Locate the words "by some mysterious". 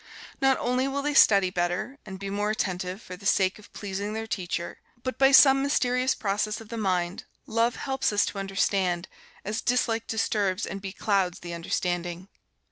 5.19-6.15